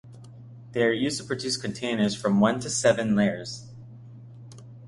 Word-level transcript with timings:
They 0.71 0.81
are 0.83 0.91
used 0.91 1.19
to 1.21 1.27
produce 1.27 1.57
containers 1.57 2.15
from 2.15 2.39
one 2.39 2.59
to 2.61 2.71
seven 2.71 3.15
layers. 3.15 3.67